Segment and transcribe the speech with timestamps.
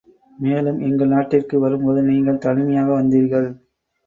[0.39, 3.47] மேலும் எங்கள் நாட்டிற்கு வரும்போது நீங்கள் தனிமையாக வந்தீர்கள்.